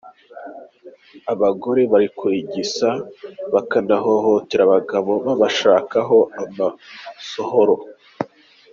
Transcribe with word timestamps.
Abagore 1.33 1.81
bari 1.91 2.07
kurigisa 2.17 2.89
bakanahohotera 3.53 4.61
abagabo 4.67 5.11
babashakaho 5.25 6.17
amasohoro 6.41 7.75